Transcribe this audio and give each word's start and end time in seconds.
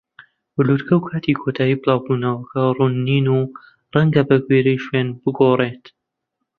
لووتکە 0.67 0.93
و 0.97 1.05
کاتی 1.07 1.33
کۆتایی 1.41 1.79
بڵاو 1.81 2.03
بوونەوەکە 2.05 2.61
ڕوون 2.77 2.93
نین 3.07 3.25
و 3.37 3.39
ڕەنگە 3.93 4.21
بەگوێرەی 4.29 4.81
شوێن 4.85 5.07
بگۆڕێت. 5.21 5.83